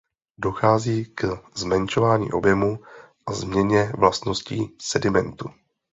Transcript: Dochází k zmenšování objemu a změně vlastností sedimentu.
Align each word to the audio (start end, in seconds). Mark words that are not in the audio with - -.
Dochází 0.37 1.05
k 1.05 1.27
zmenšování 1.55 2.31
objemu 2.31 2.79
a 3.27 3.33
změně 3.33 3.91
vlastností 3.97 4.75
sedimentu. 4.81 5.49